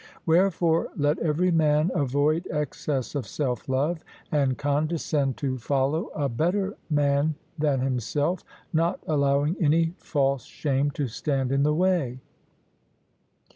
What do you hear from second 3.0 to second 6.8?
of self love, and condescend to follow a better